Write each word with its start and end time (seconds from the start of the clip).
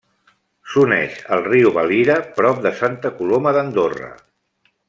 S'uneix 0.71 1.19
al 1.37 1.43
riu 1.49 1.69
Valira 1.77 2.17
prop 2.41 2.65
de 2.67 2.75
Santa 2.83 3.15
Coloma 3.21 3.57
d'Andorra. 3.59 4.13